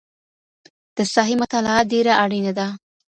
د 0.95 0.97
ساحې 1.13 1.35
مطالعه 1.41 1.81
ډېره 1.91 2.13
اړینه 2.23 2.51
ده. 2.57 2.67